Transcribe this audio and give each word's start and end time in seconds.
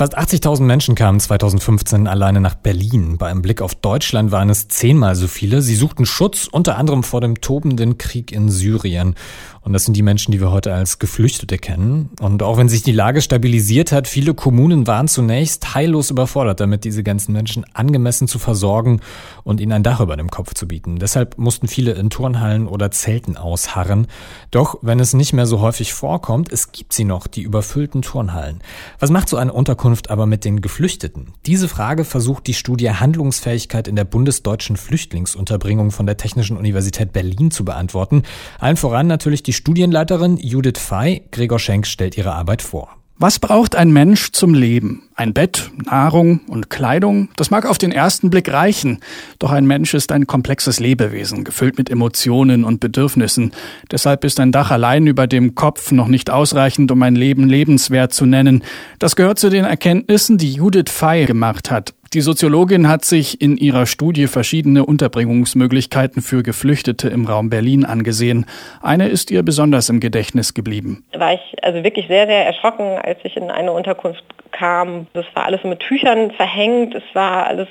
Fast 0.00 0.16
80.000 0.16 0.62
Menschen 0.62 0.94
kamen 0.94 1.20
2015 1.20 2.06
alleine 2.06 2.40
nach 2.40 2.54
Berlin. 2.54 3.18
Bei 3.18 3.26
einem 3.26 3.42
Blick 3.42 3.60
auf 3.60 3.74
Deutschland 3.74 4.30
waren 4.30 4.48
es 4.48 4.66
zehnmal 4.66 5.14
so 5.14 5.26
viele. 5.26 5.60
Sie 5.60 5.74
suchten 5.74 6.06
Schutz 6.06 6.48
unter 6.50 6.78
anderem 6.78 7.02
vor 7.02 7.20
dem 7.20 7.42
tobenden 7.42 7.98
Krieg 7.98 8.32
in 8.32 8.48
Syrien. 8.48 9.14
Und 9.60 9.74
das 9.74 9.84
sind 9.84 9.94
die 9.94 10.02
Menschen, 10.02 10.32
die 10.32 10.40
wir 10.40 10.50
heute 10.50 10.72
als 10.72 10.98
Geflüchtete 11.00 11.58
kennen. 11.58 12.08
Und 12.18 12.42
auch 12.42 12.56
wenn 12.56 12.70
sich 12.70 12.82
die 12.82 12.92
Lage 12.92 13.20
stabilisiert 13.20 13.92
hat, 13.92 14.08
viele 14.08 14.32
Kommunen 14.32 14.86
waren 14.86 15.06
zunächst 15.06 15.74
heillos 15.74 16.10
überfordert, 16.10 16.60
damit 16.60 16.84
diese 16.84 17.02
ganzen 17.02 17.34
Menschen 17.34 17.66
angemessen 17.74 18.26
zu 18.26 18.38
versorgen 18.38 19.00
und 19.44 19.60
ihnen 19.60 19.72
ein 19.72 19.82
Dach 19.82 20.00
über 20.00 20.16
dem 20.16 20.30
Kopf 20.30 20.54
zu 20.54 20.66
bieten. 20.66 20.98
Deshalb 20.98 21.36
mussten 21.36 21.68
viele 21.68 21.92
in 21.92 22.08
Turnhallen 22.08 22.66
oder 22.66 22.90
Zelten 22.90 23.36
ausharren. 23.36 24.06
Doch 24.50 24.78
wenn 24.80 24.98
es 24.98 25.12
nicht 25.12 25.34
mehr 25.34 25.44
so 25.44 25.60
häufig 25.60 25.92
vorkommt, 25.92 26.50
es 26.50 26.72
gibt 26.72 26.94
sie 26.94 27.04
noch, 27.04 27.26
die 27.26 27.42
überfüllten 27.42 28.00
Turnhallen. 28.00 28.62
Was 28.98 29.10
macht 29.10 29.28
so 29.28 29.36
eine 29.36 29.52
Unterkunft 29.52 29.89
aber 30.10 30.24
mit 30.24 30.46
den 30.46 30.62
Geflüchteten? 30.62 31.34
Diese 31.44 31.68
Frage 31.68 32.04
versucht 32.04 32.46
die 32.46 32.54
Studie 32.54 32.90
Handlungsfähigkeit 32.90 33.88
in 33.88 33.96
der 33.96 34.04
bundesdeutschen 34.04 34.78
Flüchtlingsunterbringung 34.78 35.90
von 35.90 36.06
der 36.06 36.16
Technischen 36.16 36.56
Universität 36.56 37.12
Berlin 37.12 37.50
zu 37.50 37.66
beantworten. 37.66 38.22
Allen 38.58 38.78
voran 38.78 39.06
natürlich 39.06 39.42
die 39.42 39.50
die 39.50 39.54
Studienleiterin 39.54 40.36
Judith 40.36 40.78
Fey, 40.78 41.26
Gregor 41.32 41.58
Schenk, 41.58 41.84
stellt 41.84 42.16
ihre 42.16 42.34
Arbeit 42.34 42.62
vor. 42.62 42.99
Was 43.22 43.38
braucht 43.38 43.76
ein 43.76 43.92
Mensch 43.92 44.32
zum 44.32 44.54
Leben? 44.54 45.02
Ein 45.14 45.34
Bett, 45.34 45.70
Nahrung 45.84 46.40
und 46.46 46.70
Kleidung? 46.70 47.28
Das 47.36 47.50
mag 47.50 47.66
auf 47.66 47.76
den 47.76 47.92
ersten 47.92 48.30
Blick 48.30 48.50
reichen. 48.50 49.00
Doch 49.38 49.52
ein 49.52 49.66
Mensch 49.66 49.92
ist 49.92 50.10
ein 50.10 50.26
komplexes 50.26 50.80
Lebewesen, 50.80 51.44
gefüllt 51.44 51.76
mit 51.76 51.90
Emotionen 51.90 52.64
und 52.64 52.80
Bedürfnissen. 52.80 53.52
Deshalb 53.90 54.24
ist 54.24 54.40
ein 54.40 54.52
Dach 54.52 54.70
allein 54.70 55.06
über 55.06 55.26
dem 55.26 55.54
Kopf 55.54 55.92
noch 55.92 56.08
nicht 56.08 56.30
ausreichend, 56.30 56.90
um 56.92 57.02
ein 57.02 57.14
Leben 57.14 57.46
lebenswert 57.46 58.14
zu 58.14 58.24
nennen. 58.24 58.64
Das 58.98 59.16
gehört 59.16 59.38
zu 59.38 59.50
den 59.50 59.66
Erkenntnissen, 59.66 60.38
die 60.38 60.54
Judith 60.54 60.90
Fey 60.90 61.26
gemacht 61.26 61.70
hat. 61.70 61.92
Die 62.12 62.22
Soziologin 62.22 62.88
hat 62.88 63.04
sich 63.04 63.40
in 63.40 63.56
ihrer 63.56 63.86
Studie 63.86 64.26
verschiedene 64.26 64.84
Unterbringungsmöglichkeiten 64.84 66.22
für 66.22 66.42
Geflüchtete 66.42 67.08
im 67.08 67.24
Raum 67.24 67.50
Berlin 67.50 67.84
angesehen. 67.84 68.46
Eine 68.82 69.06
ist 69.06 69.30
ihr 69.30 69.44
besonders 69.44 69.88
im 69.90 70.00
Gedächtnis 70.00 70.52
geblieben. 70.52 71.04
War 71.12 71.34
ich 71.34 71.40
also 71.62 71.84
wirklich 71.84 72.08
sehr, 72.08 72.26
sehr 72.26 72.44
erschrocken, 72.46 72.98
als 73.00 73.20
ich 73.22 73.36
in 73.36 73.48
eine 73.48 73.70
Unterkunft 73.70 74.24
kam. 74.50 75.06
Das 75.12 75.24
war 75.34 75.44
alles 75.44 75.62
mit 75.62 75.78
Tüchern 75.78 76.32
verhängt. 76.32 76.96
Es 76.96 77.04
war 77.12 77.46
alles 77.46 77.68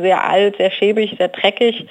sehr 0.00 0.26
alt, 0.26 0.56
sehr 0.56 0.70
schäbig, 0.70 1.14
sehr 1.18 1.28
dreckig. 1.28 1.86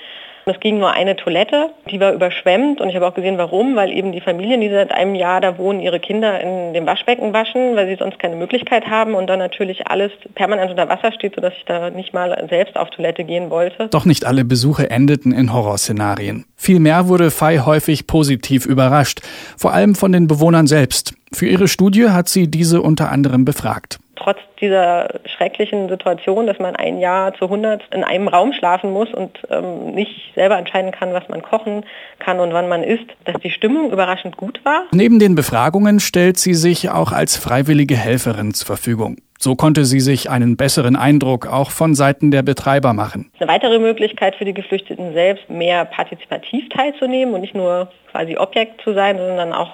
Es 0.45 0.59
ging 0.59 0.80
nur 0.80 0.92
eine 0.92 1.16
Toilette, 1.16 1.70
die 1.89 2.00
war 2.00 2.14
überschwemmt 2.14 2.81
und 2.81 2.89
ich 2.89 2.95
habe 2.95 3.08
auch 3.08 3.14
gesehen, 3.14 3.38
warum, 3.38 3.75
weil 3.75 3.92
eben 3.92 4.11
die 4.11 4.22
Familien, 4.22 4.61
die 4.61 4.70
seit 4.70 4.92
einem 4.92 5.16
Jahr 5.16 5.39
da 5.39 5.58
wohnen, 5.58 5.80
ihre 5.80 6.00
Kinder 6.00 6.39
in 6.39 6.73
dem 6.73 6.86
Waschbecken 6.86 7.34
waschen, 7.34 7.75
weil 7.75 7.88
sie 7.88 7.95
sonst 7.95 8.20
keine 8.20 8.36
Möglichkeit 8.36 8.88
haben 8.88 9.14
und 9.14 9.28
dann 9.28 9.39
natürlich 9.39 9.88
alles 9.88 10.12
permanent 10.34 10.72
unter 10.72 10.89
Wasser 10.89 11.12
steht, 11.12 11.36
sodass 11.36 11.53
ich 11.58 11.66
da 11.66 11.89
nicht 11.89 12.14
mal 12.14 12.45
selbst 12.50 12.75
auf 12.75 12.89
Toilette 12.89 13.23
gehen 13.23 13.50
wollte. 13.50 13.88
Doch 13.89 14.06
nicht 14.06 14.25
alle 14.25 14.44
Besuche 14.44 14.89
endeten 14.89 15.31
in 15.31 15.53
Horrorszenarien. 15.53 16.45
Vielmehr 16.56 17.08
wurde 17.08 17.31
Fei 17.31 17.59
häufig 17.59 18.08
positiv 18.08 18.66
überrascht, 18.66 19.22
vor 19.58 19.73
allem 19.73 19.95
von 19.95 20.12
den 20.12 20.28
Bewohnern 20.28 20.67
selbst. 20.67 21.14
Für 21.34 21.47
ihre 21.47 21.67
Studie 21.67 22.09
hat 22.09 22.30
sie 22.30 22.50
diese 22.50 22.81
unter 22.81 23.12
anderem 23.12 23.45
befragt 23.45 24.00
trotz 24.22 24.38
dieser 24.59 25.19
schrecklichen 25.25 25.89
Situation, 25.89 26.47
dass 26.47 26.59
man 26.59 26.75
ein 26.75 27.00
Jahr 27.00 27.33
zu 27.33 27.45
100 27.45 27.83
in 27.94 28.03
einem 28.03 28.28
Raum 28.28 28.53
schlafen 28.53 28.91
muss 28.91 29.09
und 29.13 29.39
ähm, 29.50 29.94
nicht 29.94 30.33
selber 30.36 30.58
entscheiden 30.58 30.91
kann, 30.91 31.13
was 31.13 31.28
man 31.30 31.41
kochen 31.41 31.83
kann 32.19 32.39
und 32.39 32.53
wann 32.53 32.69
man 32.69 32.83
isst, 32.83 33.05
dass 33.25 33.36
die 33.41 33.50
Stimmung 33.50 33.91
überraschend 33.91 34.38
gut 34.38 34.63
war. 34.63 34.83
Neben 34.91 35.19
den 35.19 35.36
Befragungen 35.36 36.00
stellt 36.00 36.38
sie 36.38 36.53
sich 36.53 36.89
auch 36.89 37.11
als 37.11 37.36
freiwillige 37.36 37.95
Helferin 37.95 38.53
zur 38.53 38.67
Verfügung. 38.67 39.17
So 39.44 39.56
konnte 39.56 39.86
sie 39.86 40.02
sich 40.02 40.30
einen 40.30 40.56
besseren 40.56 40.95
Eindruck 40.95 41.47
auch 41.47 41.72
von 41.72 41.96
Seiten 41.96 42.29
der 42.29 42.44
Betreiber 42.44 42.94
machen. 42.94 43.31
Eine 43.40 43.50
weitere 43.50 43.79
Möglichkeit 43.79 44.35
für 44.35 44.46
die 44.46 44.53
Geflüchteten 44.53 45.13
selbst, 45.13 45.50
mehr 45.50 45.85
partizipativ 45.85 46.69
teilzunehmen 46.69 47.34
und 47.34 47.41
nicht 47.41 47.56
nur 47.56 47.90
quasi 48.12 48.38
Objekt 48.38 48.81
zu 48.81 48.94
sein, 48.94 49.18
sondern 49.18 49.52
auch 49.52 49.72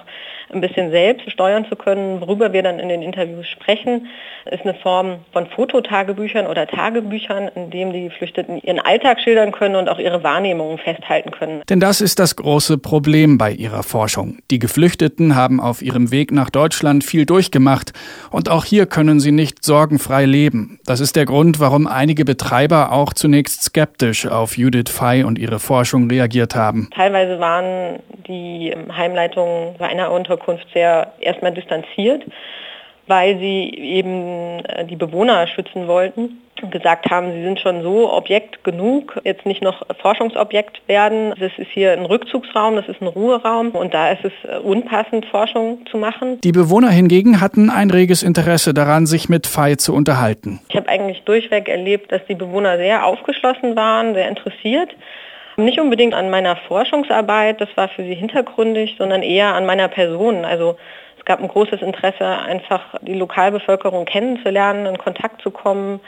ein 0.50 0.60
bisschen 0.60 0.90
selbst 0.90 1.30
steuern 1.30 1.66
zu 1.68 1.76
können, 1.76 2.20
worüber 2.20 2.52
wir 2.52 2.62
dann 2.62 2.78
in 2.78 2.88
den 2.88 3.02
Interviews 3.02 3.46
sprechen, 3.46 4.06
ist 4.50 4.62
eine 4.62 4.74
Form 4.74 5.18
von 5.32 5.46
Fototagebüchern 5.46 6.46
oder 6.46 6.66
Tagebüchern, 6.66 7.50
in 7.54 7.70
dem 7.70 7.92
die 7.92 8.04
Geflüchteten 8.04 8.58
ihren 8.62 8.80
Alltag 8.80 9.20
schildern 9.20 9.52
können 9.52 9.76
und 9.76 9.88
auch 9.88 9.98
ihre 9.98 10.22
Wahrnehmungen 10.22 10.78
festhalten 10.78 11.30
können. 11.32 11.62
Denn 11.68 11.80
das 11.80 12.00
ist 12.00 12.18
das 12.18 12.36
große 12.36 12.78
Problem 12.78 13.36
bei 13.36 13.52
ihrer 13.52 13.82
Forschung. 13.82 14.38
Die 14.50 14.58
Geflüchteten 14.58 15.34
haben 15.34 15.60
auf 15.60 15.82
ihrem 15.82 16.10
Weg 16.10 16.32
nach 16.32 16.50
Deutschland 16.50 17.04
viel 17.04 17.26
durchgemacht 17.26 17.92
und 18.30 18.48
auch 18.48 18.64
hier 18.64 18.86
können 18.86 19.20
sie 19.20 19.32
nicht 19.32 19.57
sorgenfrei 19.64 20.24
leben. 20.24 20.80
Das 20.84 21.00
ist 21.00 21.16
der 21.16 21.24
Grund, 21.24 21.60
warum 21.60 21.86
einige 21.86 22.24
Betreiber 22.24 22.92
auch 22.92 23.12
zunächst 23.12 23.62
skeptisch 23.62 24.26
auf 24.26 24.56
Judith 24.56 24.90
Fey 24.90 25.24
und 25.24 25.38
ihre 25.38 25.58
Forschung 25.58 26.08
reagiert 26.08 26.54
haben. 26.54 26.88
Teilweise 26.94 27.40
waren 27.40 28.00
die 28.26 28.74
Heimleitungen 28.90 29.74
bei 29.78 29.88
einer 29.88 30.10
Unterkunft 30.10 30.66
sehr 30.72 31.12
erstmal 31.20 31.52
distanziert, 31.52 32.24
weil 33.06 33.38
sie 33.38 33.70
eben 33.74 34.64
äh, 34.64 34.84
die 34.84 34.96
Bewohner 34.96 35.46
schützen 35.46 35.86
wollten 35.86 36.38
gesagt 36.66 37.10
haben, 37.10 37.32
sie 37.32 37.42
sind 37.42 37.60
schon 37.60 37.82
so 37.82 38.12
Objekt 38.12 38.64
genug, 38.64 39.20
jetzt 39.24 39.46
nicht 39.46 39.62
noch 39.62 39.82
Forschungsobjekt 40.00 40.80
werden. 40.86 41.32
Das 41.38 41.52
ist 41.56 41.70
hier 41.72 41.92
ein 41.92 42.04
Rückzugsraum, 42.04 42.76
das 42.76 42.88
ist 42.88 43.00
ein 43.00 43.06
Ruheraum 43.06 43.70
und 43.70 43.94
da 43.94 44.10
ist 44.10 44.24
es 44.24 44.32
unpassend, 44.62 45.26
Forschung 45.26 45.86
zu 45.90 45.96
machen. 45.96 46.40
Die 46.42 46.52
Bewohner 46.52 46.90
hingegen 46.90 47.40
hatten 47.40 47.70
ein 47.70 47.90
reges 47.90 48.22
Interesse 48.22 48.74
daran, 48.74 49.06
sich 49.06 49.28
mit 49.28 49.46
Fei 49.46 49.76
zu 49.76 49.94
unterhalten. 49.94 50.60
Ich 50.68 50.76
habe 50.76 50.88
eigentlich 50.88 51.22
durchweg 51.22 51.68
erlebt, 51.68 52.12
dass 52.12 52.20
die 52.28 52.34
Bewohner 52.34 52.76
sehr 52.76 53.06
aufgeschlossen 53.06 53.76
waren, 53.76 54.14
sehr 54.14 54.28
interessiert. 54.28 54.90
Nicht 55.56 55.80
unbedingt 55.80 56.14
an 56.14 56.30
meiner 56.30 56.54
Forschungsarbeit, 56.54 57.60
das 57.60 57.68
war 57.74 57.88
für 57.88 58.04
sie 58.04 58.14
hintergründig, 58.14 58.94
sondern 58.96 59.22
eher 59.22 59.54
an 59.54 59.66
meiner 59.66 59.88
Person. 59.88 60.44
Also 60.44 60.76
es 61.18 61.24
gab 61.24 61.40
ein 61.42 61.48
großes 61.48 61.82
Interesse, 61.82 62.24
einfach 62.24 62.94
die 63.02 63.14
Lokalbevölkerung 63.14 64.04
kennenzulernen, 64.04 64.86
in 64.86 64.98
Kontakt 64.98 65.42
zu 65.42 65.50
kommen, 65.50 65.98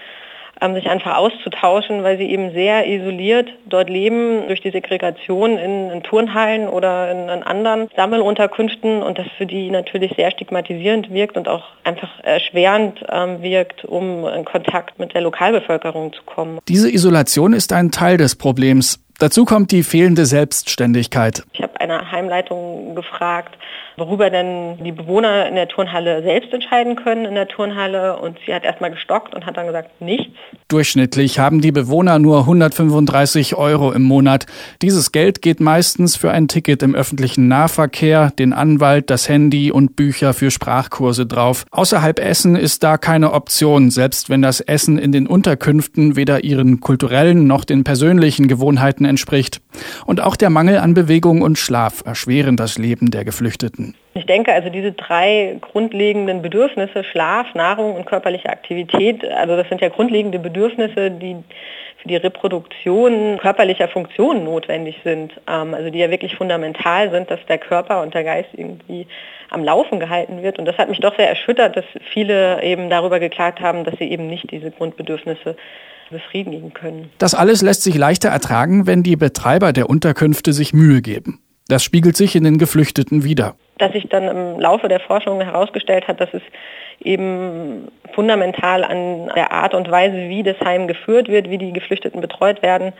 sich 0.75 0.88
einfach 0.88 1.16
auszutauschen, 1.16 2.03
weil 2.03 2.19
sie 2.19 2.31
eben 2.31 2.53
sehr 2.53 2.87
isoliert 2.87 3.48
dort 3.66 3.88
leben 3.88 4.47
durch 4.47 4.60
die 4.60 4.71
Segregation 4.71 5.56
in, 5.59 5.91
in 5.91 6.03
Turnhallen 6.03 6.69
oder 6.69 7.10
in, 7.10 7.28
in, 7.28 7.43
anderen 7.43 7.88
Sammelunterkünften 7.97 9.03
und 9.03 9.19
das 9.19 9.26
für 9.38 9.47
die 9.47 9.71
natürlich 9.71 10.12
sehr 10.16 10.31
stigmatisierend 10.31 11.10
wirkt 11.12 11.37
und 11.37 11.48
auch 11.48 11.65
einfach 11.84 12.10
erschwerend 12.22 13.04
ähm, 13.10 13.43
wirkt, 13.43 13.84
um 13.84 14.26
in 14.26 14.44
Kontakt 14.44 14.98
mit 14.98 15.15
der 15.15 15.22
Lokalbevölkerung 15.22 16.12
zu 16.12 16.22
kommen. 16.25 16.59
Diese 16.69 16.92
Isolation 16.92 17.53
ist 17.53 17.72
ein 17.72 17.91
Teil 17.91 18.19
des 18.19 18.37
Problems. 18.37 19.00
Dazu 19.20 19.44
kommt 19.44 19.70
die 19.70 19.82
fehlende 19.82 20.25
Selbstständigkeit. 20.25 21.42
Ich 21.53 21.60
habe 21.60 21.78
eine 21.78 22.10
Heimleitung 22.10 22.94
gefragt, 22.94 23.54
worüber 23.98 24.31
denn 24.31 24.82
die 24.82 24.92
Bewohner 24.92 25.47
in 25.47 25.56
der 25.56 25.69
Turnhalle 25.69 26.22
selbst 26.22 26.54
entscheiden 26.54 26.97
können 26.97 27.26
in 27.26 27.34
der 27.34 27.47
Turnhalle 27.47 28.19
und 28.19 28.38
sie 28.47 28.54
hat 28.54 28.64
erstmal 28.64 28.91
gestockt 28.91 29.34
und 29.34 29.44
hat 29.44 29.59
dann 29.59 29.66
gesagt, 29.66 30.00
nichts. 30.00 30.32
Durchschnittlich 30.69 31.38
haben 31.38 31.60
die 31.60 31.70
Bewohner 31.70 32.19
nur 32.19 32.41
135 32.41 33.56
Euro 33.56 33.92
im 33.92 34.03
Monat. 34.03 34.47
Dieses 34.80 35.12
Geld 35.12 35.42
geht 35.42 35.60
meistens 35.60 36.16
für 36.16 36.30
ein 36.30 36.48
Ticket 36.48 36.82
im 36.82 36.94
öffentlichen 36.94 37.47
Nahverkehr, 37.47 38.30
den 38.38 38.54
Anwalt, 38.54 39.10
das 39.10 39.28
Handy 39.28 39.70
und 39.70 39.97
Bücher 39.97 40.32
für 40.32 40.50
Sprachkurse 40.50 41.26
drauf. 41.26 41.66
Außerhalb 41.72 42.20
Essen 42.20 42.56
ist 42.56 42.82
da 42.82 42.97
keine 42.97 43.32
Option, 43.32 43.91
selbst 43.91 44.30
wenn 44.30 44.41
das 44.41 44.60
Essen 44.60 44.98
in 44.98 45.12
den 45.12 45.26
Unterkünften 45.26 46.16
weder 46.16 46.42
ihren 46.42 46.80
kulturellen 46.80 47.47
noch 47.47 47.64
den 47.64 47.84
persönlichen 47.84 48.48
Gewohnheiten 48.48 49.04
entspricht. 49.10 49.60
Und 50.06 50.22
auch 50.22 50.37
der 50.37 50.48
Mangel 50.48 50.78
an 50.78 50.94
Bewegung 50.94 51.43
und 51.43 51.59
Schlaf 51.59 52.03
erschweren 52.06 52.56
das 52.56 52.78
Leben 52.78 53.10
der 53.10 53.26
Geflüchteten. 53.26 53.95
Ich 54.15 54.24
denke 54.24 54.53
also 54.53 54.71
diese 54.71 54.92
drei 54.92 55.59
grundlegenden 55.60 56.41
Bedürfnisse, 56.41 57.04
Schlaf, 57.04 57.54
Nahrung 57.54 57.95
und 57.95 58.07
körperliche 58.07 58.48
Aktivität, 58.48 59.24
also 59.24 59.57
das 59.57 59.68
sind 59.68 59.80
ja 59.83 59.89
grundlegende 59.89 60.39
Bedürfnisse, 60.39 61.10
die 61.10 61.36
für 62.01 62.09
die 62.09 62.16
Reproduktion 62.16 63.39
körperlicher 63.39 63.89
Funktionen 63.89 64.45
notwendig 64.45 64.97
sind, 65.04 65.33
ähm, 65.47 65.74
also 65.74 65.91
die 65.91 65.98
ja 65.98 66.10
wirklich 66.10 66.34
fundamental 66.34 67.10
sind, 67.10 67.30
dass 67.30 67.45
der 67.47 67.59
Körper 67.59 68.03
und 68.03 68.15
der 68.15 68.24
Geist 68.24 68.48
irgendwie 68.54 69.07
am 69.51 69.65
Laufen 69.65 70.01
gehalten 70.01 70.42
wird. 70.42 70.59
Und 70.59 70.65
das 70.65 70.78
hat 70.78 70.89
mich 70.89 71.01
doch 71.01 71.16
sehr 71.16 71.28
erschüttert, 71.28 71.77
dass 71.77 71.84
viele 72.12 72.62
eben 72.62 72.89
darüber 72.89 73.21
geklagt 73.21 73.60
haben, 73.60 73.84
dass 73.84 73.98
sie 73.98 74.10
eben 74.10 74.28
nicht 74.28 74.51
diese 74.51 74.71
Grundbedürfnisse 74.71 75.57
befriedigen 76.10 76.74
können. 76.74 77.10
Das 77.18 77.34
alles 77.34 77.62
lässt 77.62 77.83
sich 77.83 77.97
leichter 77.97 78.28
ertragen, 78.28 78.86
wenn 78.86 79.03
die 79.03 79.16
Betreiber 79.16 79.72
der 79.72 79.89
Unterkünfte 79.89 80.53
sich 80.53 80.72
Mühe 80.72 81.03
geben. 81.03 81.41
Das 81.68 81.84
spiegelt 81.84 82.16
sich 82.16 82.34
in 82.34 82.42
den 82.42 82.59
Geflüchteten 82.59 83.22
wider. 83.22 83.54
Dass 83.78 83.92
sich 83.92 84.09
dann 84.09 84.24
im 84.24 84.60
Laufe 84.60 84.89
der 84.89 85.01
Forschung 85.01 85.41
herausgestellt 85.41 86.09
hat, 86.09 86.21
dass 86.21 86.30
es 86.33 86.42
eben 87.01 87.89
fundamental 88.12 88.84
an 88.84 89.30
der 89.34 89.53
Art 89.53 89.74
und 89.74 89.91
Weise, 89.91 90.28
wie 90.28 90.42
das 90.42 90.59
Heim 90.60 90.89
geführt 90.89 91.28
wird, 91.28 91.48
wie 91.48 91.59
die 91.59 91.72
Geflüchteten 91.72 92.21
betreut 92.21 92.62
werden, 92.62 92.92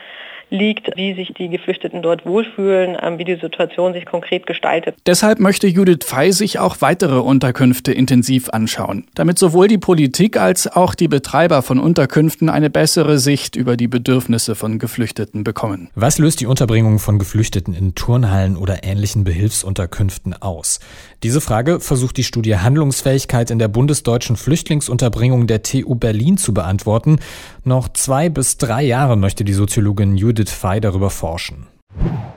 liegt, 0.51 0.97
wie 0.97 1.15
sich 1.15 1.33
die 1.35 1.49
Geflüchteten 1.49 2.03
dort 2.03 2.27
wohlfühlen, 2.27 2.97
ähm, 3.01 3.19
wie 3.19 3.25
die 3.25 3.37
Situation 3.37 3.93
sich 3.93 4.05
konkret 4.05 4.47
gestaltet. 4.47 4.97
Deshalb 5.07 5.41
möchte 5.41 5.67
Judith 5.67 6.05
Fey 6.05 6.33
sich 6.33 6.59
auch 6.59 6.77
weitere 6.81 7.19
Unterkünfte 7.19 7.93
intensiv 7.93 8.51
anschauen, 8.51 9.07
damit 9.15 9.39
sowohl 9.39 9.69
die 9.69 9.79
Politik 9.79 10.37
als 10.37 10.67
auch 10.67 10.95
die 10.95 11.09
Betreiber 11.09 11.63
von 11.63 11.79
Unterkünften 11.79 12.49
eine 12.49 12.71
bessere 12.71 13.19
Sicht 13.19 13.57
über 13.57 13.77
die 13.77 13.89
Bedürfnisse 13.89 14.55
von 14.55 14.79
Geflüchteten 14.79 15.45
bekommen. 15.45 15.91
Was 15.95 16.19
löst 16.19 16.41
die 16.41 16.47
Unterbringung 16.47 16.99
von 16.99 17.19
Geflüchteten 17.19 17.75
in 17.75 17.95
Turnhallen 17.95 18.57
oder 18.57 18.85
ähnlichen 18.85 19.25
Behilfsunterkünften 19.25 20.35
aus? 20.35 20.81
Diese 21.23 21.41
Frage 21.41 21.81
versucht 21.81 22.17
die 22.17 22.25
Studie 22.25 22.57
Handlungsfähigkeit 22.57 23.51
in 23.51 23.59
der 23.59 23.69
bundesdeutschen 23.69 24.37
Flüchtlingsunterbringung 24.37 25.47
der 25.47 25.63
TU 25.63 25.95
Berlin 25.95 26.39
zu 26.39 26.55
beantworten. 26.55 27.19
Noch 27.65 27.89
zwei 27.93 28.29
bis 28.29 28.57
drei 28.57 28.83
Jahre 28.83 29.17
möchte 29.17 29.45
die 29.45 29.53
Soziologin 29.53 30.17
Judith 30.17 30.40
Judith 30.41 30.55
Fey 30.55 30.81
darüber 30.81 31.11
forschen. 31.11 31.67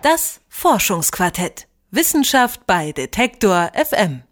Das 0.01 0.41
Forschungsquartett. 0.49 1.67
Wissenschaft 1.89 2.67
bei 2.67 2.91
Detektor 2.91 3.71
FM. 3.73 4.23